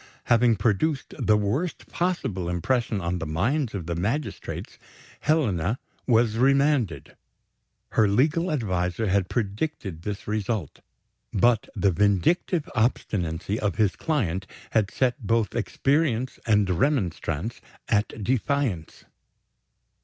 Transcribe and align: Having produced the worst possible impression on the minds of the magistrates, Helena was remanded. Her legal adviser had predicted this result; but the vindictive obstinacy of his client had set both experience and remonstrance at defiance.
Having 0.23 0.55
produced 0.55 1.13
the 1.19 1.37
worst 1.37 1.85
possible 1.87 2.49
impression 2.49 2.99
on 3.01 3.19
the 3.19 3.27
minds 3.27 3.75
of 3.75 3.85
the 3.85 3.93
magistrates, 3.93 4.79
Helena 5.19 5.77
was 6.07 6.39
remanded. 6.39 7.15
Her 7.89 8.07
legal 8.07 8.49
adviser 8.51 9.09
had 9.09 9.29
predicted 9.29 10.01
this 10.01 10.27
result; 10.27 10.79
but 11.31 11.69
the 11.75 11.91
vindictive 11.91 12.67
obstinacy 12.73 13.59
of 13.59 13.75
his 13.75 13.95
client 13.95 14.47
had 14.71 14.89
set 14.89 15.21
both 15.27 15.53
experience 15.55 16.39
and 16.47 16.67
remonstrance 16.67 17.61
at 17.87 18.23
defiance. 18.23 19.05